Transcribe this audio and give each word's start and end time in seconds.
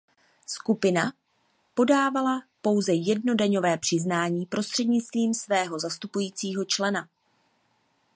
Skupina 0.47 1.13
podávala 1.73 2.43
pouze 2.61 2.93
jedno 2.93 3.35
daňové 3.35 3.77
přiznání 3.77 4.45
prostřednictvím 4.45 5.33
svého 5.33 5.79
zastupujícího 5.79 6.65
člena. 6.65 7.09